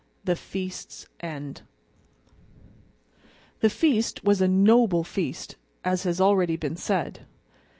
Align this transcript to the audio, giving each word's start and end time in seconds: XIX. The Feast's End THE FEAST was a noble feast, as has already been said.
XIX. 0.25 0.25
The 0.25 0.35
Feast's 0.35 1.05
End 1.19 1.61
THE 3.59 3.69
FEAST 3.69 4.23
was 4.23 4.41
a 4.41 4.47
noble 4.47 5.03
feast, 5.03 5.57
as 5.85 6.01
has 6.05 6.19
already 6.19 6.57
been 6.57 6.75
said. 6.75 7.27